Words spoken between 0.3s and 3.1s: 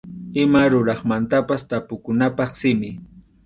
Ima ruraqmantapas tapukunapaq simi.